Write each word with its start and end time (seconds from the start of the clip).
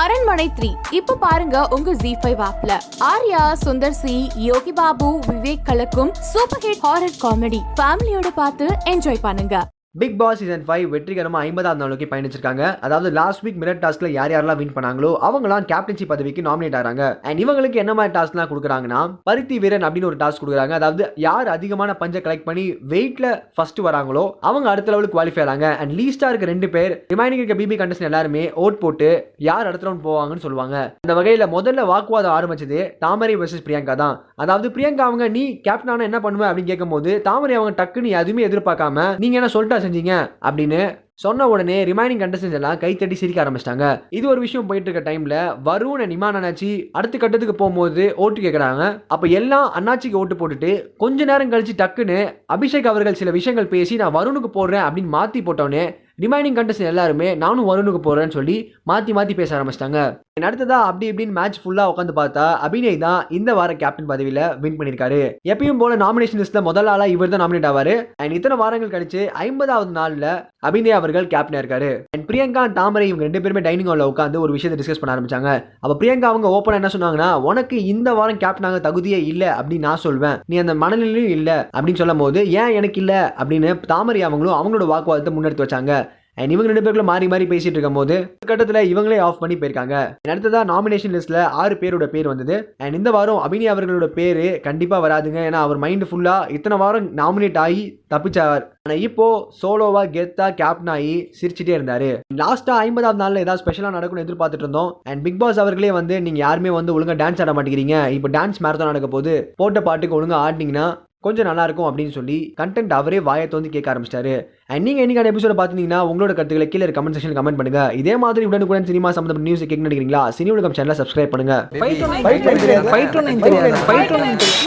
அரண்மனை 0.00 0.46
த்ரீ. 0.56 0.68
இப்ப 0.98 1.16
பாருங்க 1.24 1.56
உங்க 1.76 1.90
ஜி 2.02 2.12
ஃபைவ் 2.22 2.40
ஆப்ல 2.46 2.72
ஆர்யா 3.10 3.42
சுந்தர் 3.64 3.96
சி 4.00 4.14
யோகி 4.48 4.72
பாபு 4.78 5.10
விவேக் 5.28 5.66
கலக்கும் 5.68 6.10
சூப்பர் 6.30 6.64
ஹிட் 6.64 6.82
ஹாரர் 6.86 7.20
காமெடி 7.22 7.60
ஃபேமிலியோட 7.78 8.30
பார்த்து 8.40 8.66
என்ஜாய் 8.92 9.24
பண்ணுங்க. 9.26 9.56
பிக் 10.02 10.16
பாஸ் 10.20 10.38
சீசன் 10.40 10.64
ஃபைவ் 10.68 10.84
வெற்றிகரமாக 10.92 11.46
ஐம்பதாம் 11.48 11.78
நாள் 11.80 11.92
பயணிச்சிருக்காங்க. 12.12 12.62
அதாவது 12.86 13.08
லாஸ்ட் 13.18 13.42
வீக் 13.44 13.58
மிரட் 13.62 13.80
டாஸ்க்ல 13.82 14.08
யார் 14.14 14.32
யாரெல்லாம் 14.34 14.58
வின் 14.60 14.72
பண்ணாங்களோ 14.76 15.10
அவங்களாம் 15.26 15.66
கேப்டன்சி 15.72 16.04
பதவிக்கு 16.12 16.42
நாமினேட் 16.46 16.76
ஆகிறாங்க. 16.78 17.02
அண்ட் 17.28 17.40
இவங்களுக்கு 17.42 17.78
என்ன 17.82 17.92
மாதிரி 17.98 18.12
டாஸ்க்லாம் 18.16 18.48
கொடுக்குறாங்கன்னா 18.52 19.00
பருத்தி 19.28 19.56
வீரன் 19.64 19.86
அப்படின்னு 19.88 20.08
ஒரு 20.10 20.18
டாஸ்க் 20.22 20.42
கொடுக்குறாங்க. 20.44 20.74
அதாவது 20.80 21.04
யார் 21.26 21.50
அதிகமான 21.54 21.94
பஞ்சை 22.00 22.22
கலெக்ட் 22.24 22.48
பண்ணி 22.48 22.64
வெயிட்ல 22.94 23.28
ஃபர்ஸ்ட் 23.58 23.78
வராங்களோ 23.88 24.24
அவங்க 24.50 24.68
அடுத்த 24.72 24.92
லெவலுக்கு 24.94 25.16
குவாலிஃபை 25.16 25.42
ஆகிறாங்க. 25.44 25.68
அண்ட் 25.84 25.94
லீஸ்டா 25.98 26.30
இருக்க 26.32 26.48
ரெண்டு 26.52 26.70
பேர் 26.74 26.94
ரிமைனிங் 27.14 27.42
இருக்க 27.42 27.58
பிபி 27.60 27.78
கண்டஸ்டன் 27.82 28.10
எல்லாருமே 28.10 28.42
ஓட் 28.64 28.80
போட்டு 28.82 29.12
யார் 29.50 29.70
அடுத்த 29.70 29.88
ரவுண்ட் 29.90 30.04
போவாங்கன்னு 30.08 30.44
சொல்லுவாங்க. 30.46 30.76
அந்த 31.06 31.16
வகையில் 31.20 31.46
முதல்ல 31.56 31.86
வாக்குவாதம் 31.92 32.36
ஆரம்பிச்சது 32.38 32.82
தாமரை 33.06 33.38
வர்சஸ் 33.44 33.66
பிரியங்கா 33.68 33.96
தான். 34.04 34.18
அதாவது 34.42 34.66
பிரியங்கா 34.74 35.06
அவங்க 35.10 35.30
நீ 35.38 35.46
கேப்டன் 35.68 35.94
ஆனா 35.96 36.10
என்ன 36.10 36.22
பண்ணுவ 36.26 36.50
அப்படின்னு 36.50 36.72
கேட்கும்போது 36.74 37.14
தாமரை 37.30 37.56
அவங்க 37.60 37.74
டக்குன்னு 37.80 38.18
எதுவுமே 38.24 38.48
எதிர்பார்க்காம 38.50 39.08
நீங்க 39.24 39.42
என்ன 39.42 39.54
சொல்லிட்டா 39.56 39.82
செஞ்சீங்க 39.84 40.12
அப்படின்னு 40.42 40.80
சொன்ன 41.22 41.46
உடனே 41.50 41.76
ரிமைனிங் 41.88 42.22
கண்டஸ்டன்ஸ் 42.22 42.56
எல்லாம் 42.58 42.78
கைத்தட்டி 42.82 43.16
சிரிக்க 43.20 43.38
ஆரம்பிச்சிட்டாங்க. 43.42 43.84
இது 44.18 44.24
ஒரு 44.32 44.40
விஷயம் 44.44 44.66
போயிட்டு 44.68 44.88
இருக்க 44.90 45.02
டைம்ல 45.10 45.34
வருண் 45.68 46.02
அண்ட் 46.04 46.14
இமான் 46.16 46.38
அண்ணாச்சி 46.38 46.70
அடுத்த 46.98 47.18
கட்டத்துக்கு 47.18 47.54
போகும்போது 47.60 48.04
ஓட்டு 48.24 48.44
கேட்குறாங்க 48.44 48.84
அப்ப 49.16 49.30
எல்லாம் 49.40 49.68
அண்ணாச்சிக்கு 49.80 50.20
ஓட்டு 50.22 50.38
போட்டுட்டு 50.40 50.72
கொஞ்ச 51.04 51.24
நேரம் 51.30 51.52
கழிச்சு 51.52 51.80
டக்குன்னு 51.82 52.18
அபிஷேக் 52.56 52.90
அவர்கள் 52.92 53.20
சில 53.20 53.32
விஷயங்கள் 53.38 53.72
பேசி 53.74 54.00
நான் 54.02 54.16
வருணுக்கு 54.18 54.50
போடுறேன் 54.58 54.86
அப்படின்னு 54.86 55.14
மாத்தி 55.18 55.42
போட்டோன்னே 55.48 55.84
ரிமைனிங் 56.22 56.56
கண்டஸ்டன் 56.56 56.90
எல்லாருமே 56.90 57.28
நானும் 57.42 57.68
வருணுக்கு 57.68 58.00
போறேன்னு 58.02 58.36
சொல்லி 58.36 58.56
மாத்தி 58.90 59.12
மாத்தி 59.16 59.34
பேச 59.38 59.50
ஆரம்பிச்சிட்டாங்க. 59.56 60.00
அடுத்ததா 60.46 60.76
அப்படி 60.88 61.06
இப்படின்னு 61.10 61.36
மேட்ச் 61.38 61.58
ஃபுல்லா 61.62 61.84
உட்காந்து 61.90 62.14
பார்த்தா 62.18 62.44
அபிநய் 62.66 62.96
தான் 63.04 63.20
இந்த 63.38 63.50
வார 63.58 63.70
கேப்டன் 63.80 64.08
பதவியில 64.10 64.40
வின் 64.62 64.76
பண்ணியிருக்காரு. 64.78 65.20
எப்பயும் 65.52 65.80
போல 65.82 65.96
நாமினேஷன் 66.04 66.40
லிஸ்ட்ல 66.42 66.62
முதல் 66.68 66.90
ஆளா 66.92 67.06
இவர் 67.14 67.32
தான் 67.32 67.42
நாமினேட் 67.44 67.68
ஆவாரு. 67.70 67.94
அண்ட் 68.22 68.36
இத்தனை 68.38 68.56
வாரங்கள் 68.62 68.92
கழிச்சு 68.94 69.22
ஐம்பதாவது 69.46 69.92
நாள்ல 69.98 70.26
அபிநய் 70.68 70.96
அவர்கள் 71.04 71.26
கேப்டனாக 71.26 71.64
இருக்காரு. 71.64 71.90
அண்ட் 72.10 72.28
பிரியங்கா 72.28 72.72
தாமரை 72.72 73.08
இவங்க 73.08 73.24
ரெண்டு 73.24 73.40
பேருமே 73.40 73.60
டைனிங் 73.60 73.86
ஹாலில் 73.86 74.06
உட்காந்து 74.06 74.38
ஒரு 74.38 74.52
விஷயத்தை 74.52 74.86
டிஸ்கஸ் 74.86 75.00
பண்ண 75.00 75.12
ஆரம்பிச்சாங்க. 75.14 75.64
அப்போ 75.80 76.06
பிரியங்கா 76.06 76.22
அவங்க 76.22 76.48
ஓப்பனாக 76.48 76.82
என்ன 76.82 76.90
சொன்னாங்கன்னா 76.92 77.42
உனக்கு 77.42 77.84
இந்த 77.84 78.14
வாரம் 78.14 78.38
கேப்டனாக 78.38 78.80
தகுதியே 78.80 79.24
இல்லை 79.24 79.48
அப்படின்னு 79.48 79.78
நான் 79.78 79.96
சொல்வேன். 79.96 80.38
நீ 80.46 80.56
அந்த 80.56 80.74
மனநிலையும் 80.74 81.32
இல்லை. 81.38 81.54
அப்படின்னு 81.54 81.94
சொல்லும் 81.94 82.16
போது 82.16 82.50
ஏன் 82.52 82.70
எனக்கு 82.70 83.00
இல்லை? 83.00 83.16
அப்படின்னு 83.16 83.80
தாமரை 83.80 84.22
அவங்களும் 84.22 84.60
அவங்களோட 84.60 84.92
வாக்குவாதத்தை 84.92 85.32
முன்னெடுத்து 85.32 85.64
வச்சாங்க. 85.64 85.92
அண்ட் 86.38 86.52
இவங்க 86.54 86.68
ரெண்டு 86.70 86.82
பேருக்குள்ள 86.84 87.06
மாறி 87.10 87.26
மாறி 87.32 87.44
பேசிட்டு 87.50 87.76
இருக்கும் 87.76 87.98
போது 87.98 88.14
கட்டத்தில் 88.50 88.88
இவங்களே 88.92 89.18
ஆஃப் 89.26 89.40
பண்ணி 89.42 89.56
போயிருக்காங்க. 89.58 89.96
And 90.32 90.46
நாமினேஷன் 90.72 91.14
லிஸ்ட்ல 91.16 91.40
ஆறு 91.62 91.74
பேரோட 91.82 92.06
பேர் 92.14 92.28
வந்தது. 92.32 92.56
அண்ட் 92.84 92.98
இந்த 92.98 93.10
வாரம் 93.16 93.42
அபினி 93.46 93.66
அவர்களோட 93.72 94.08
பேர் 94.18 94.42
கண்டிப்பாக 94.66 95.04
வராதுங்க. 95.06 95.38
ஏன்னா 95.48 95.60
அவர் 95.66 95.82
மைண்ட் 95.84 96.06
ஃபுல்லாக 96.10 96.50
இத்தனை 96.56 96.78
வாரம் 96.82 97.08
நாமினேட் 97.20 97.60
ஆகி 97.64 97.84
தப்பிச்சார். 98.14 98.64
ஆனால் 98.86 99.02
இப்போ 99.08 99.26
சோலோவா 99.60 100.02
கெத்தா 100.16 100.48
கேப்டன் 100.60 100.92
ஆகி 100.96 101.14
சிரிச்சிட்டே 101.38 101.74
இருந்தார். 101.76 102.08
லாஸ்ட்டாக 102.42 102.82
ஐம்பதாவது 102.86 103.22
நாளில் 103.22 103.42
ஏதாவது 103.44 103.62
ஸ்பெஷலாக 103.64 103.96
நடக்கும்னு 103.96 104.26
எதிர்பார்த்துட்டு 104.26 104.66
இருந்தோம். 104.66 104.90
அண்ட் 105.10 105.22
பிக் 105.26 105.40
பாஸ் 105.42 105.62
அவர்களே 105.64 105.92
வந்து 106.00 106.14
நீங்கள் 106.26 106.44
யாருமே 106.46 106.72
வந்து 106.78 106.94
ஒழுங்காக 106.96 107.18
டான்ஸ் 107.22 107.42
ஆட 107.44 107.54
மாட்டேங்கிறீங்க. 107.58 107.96
இப்போ 108.18 108.30
டான்ஸ் 108.38 108.62
மேரத்தான் 108.66 108.92
நடக்க 108.92 109.10
போது 109.16 109.34
போட்ட 109.62 109.80
பாட்டுக்கு 109.88 110.18
ஒழுங்காக 110.20 110.44
ஆடினீங்கன்னா 110.46 110.86
கொஞ்சம் 111.26 111.48
நல்லா 111.48 111.64
இருக்கும் 111.68 111.88
அப்படின்னு 111.88 112.16
சொல்லி 112.18 112.38
கண்டென்ட் 112.60 112.92
அவரே 113.00 113.20
வாயை 113.28 113.46
வந்து 113.56 113.74
கேட்க 113.74 113.88
ஆரம்பிச்சிட்டாரு. 113.92 114.34
அண்ட் 114.72 114.84
நீங்க 114.86 115.00
என்னைக்கான 115.04 115.30
எபிசோட 115.32 115.54
பார்த்துட்டீங்கன்னா 115.56 116.00
உங்களோட 116.10 116.32
கருத்துக்களை 116.36 116.66
கீழே 116.72 116.86
கமெண்ட் 116.96 117.16
செக்ஷன் 117.16 117.36
கமெண்ட் 117.38 117.58
பண்ணுங்க. 117.60 117.80
இதே 118.00 118.14
மாதிரி 118.24 118.44
உடனுக்குடன் 118.50 118.88
சினிமா 118.90 119.08
சம்பந்தப்பட்ட 119.16 119.48
நியூஸ் 119.48 119.64
கேட்க 119.70 119.86
நினைக்கிறீங்களா 119.86 120.22
சினி 120.36 120.52
உலகம் 120.54 120.76
சேனலை 120.78 120.96
சப்ஸ்கிரைப் 121.00 121.32
பண்ணுங்க. 121.34 121.54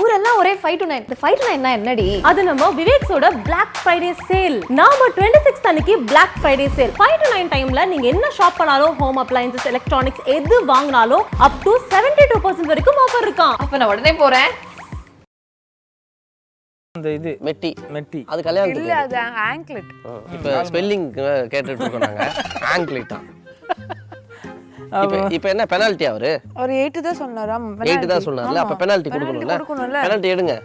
ஊரெல்லாம் 0.04 0.38
ஒரே 0.42 0.54
ஃபைவ் 0.62 0.78
டு 0.82 0.88
நைன் 0.92 1.04
இந்த 1.06 1.18
ஃபைவ் 1.24 1.38
டு 1.40 1.46
நைன் 1.50 1.66
என்னடி? 1.78 2.08
அது 2.32 2.40
நம்ம 2.50 2.70
விவேக்ஸோட 2.80 3.26
பிளாக் 3.48 3.76
ஃப்ரைடே 3.82 4.12
சேல் 4.30 4.58
நாம 4.82 5.10
டுவெண்ட்டி 5.18 5.42
சிக்ஸ் 5.48 5.68
அன்னைக்கு 5.72 5.96
black 6.12 6.38
Friday 6.40 6.68
sale 6.78 6.94
five 7.00 7.18
to 7.24 7.30
nine 7.36 7.52
டைம்ல 7.56 7.88
நீங்க 7.94 8.08
என்ன 8.14 8.32
ஷாப் 8.40 8.60
பண்ணாலும் 8.62 8.96
ஹோம் 9.02 9.20
அப்ளையன்சஸ் 9.26 9.70
எலக்ட்ரானிக்ஸ் 9.74 10.24
எது 10.38 10.58
வாங்கினாலும் 10.74 11.26
up 11.48 11.60
to 11.68 11.74
seventy 11.94 12.26
two 12.34 12.40
percent 12.48 12.72
வரைக்கும் 12.74 13.04
ஆஃபர் 13.06 13.28
இருக்கான் 13.28 13.58
அப்ப 13.66 13.78
நான் 13.82 13.92
உடனே 13.94 14.14
போறேன். 14.24 14.50
அந்த 16.98 17.10
இது. 17.20 17.32
மெட்டி. 17.48 17.72
மெட்டி. 17.96 18.22
அது 18.34 18.42
கல்யாணத்துக்கு 18.50 18.90
இல்ல 18.90 19.00
அது 19.06 19.18
ஆங்க்லெட். 19.50 19.92
இப்போ 20.36 20.52
ஸ்பெல்லிங் 20.70 21.08
கேட்டுட்டு 21.54 21.82
இருக்கோம் 21.82 22.06
நாங்க. 22.08 22.24
ஆங்கிலிட் 22.76 23.12
தான். 23.16 23.26
இப்போ 25.04 25.18
இப்போ 25.36 25.48
என்ன 25.54 25.64
பெனால்ட்டி 25.72 26.06
அவரு? 26.10 26.30
ஒரு 26.64 26.74
எயிட் 26.82 27.00
தான் 27.08 27.18
சொன்னாராம். 27.22 27.66
எயிட் 27.92 28.06
தான் 28.12 28.26
சொன்னார்ல 28.28 28.62
அப்ப 28.66 28.78
பெனால்ட்டி 28.84 29.10
கொடுக்கணும்ல? 29.16 29.56
கொடுக்கணும்ல. 29.58 30.02
பெனால்ட்டி 30.06 30.30
எடுங்க. 30.36 30.56